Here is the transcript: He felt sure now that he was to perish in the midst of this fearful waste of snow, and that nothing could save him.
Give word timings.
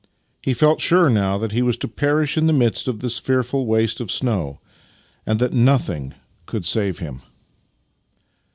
He 0.41 0.55
felt 0.55 0.81
sure 0.81 1.11
now 1.11 1.37
that 1.37 1.51
he 1.51 1.61
was 1.61 1.77
to 1.77 1.87
perish 1.87 2.35
in 2.35 2.47
the 2.47 2.53
midst 2.53 2.87
of 2.87 3.01
this 3.01 3.19
fearful 3.19 3.67
waste 3.67 3.99
of 3.99 4.09
snow, 4.09 4.59
and 5.27 5.37
that 5.37 5.53
nothing 5.53 6.15
could 6.47 6.65
save 6.65 6.97
him. 6.97 7.21